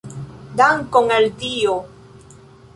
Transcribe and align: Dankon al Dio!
Dankon 0.61 1.13
al 1.17 1.29
Dio! 1.43 1.77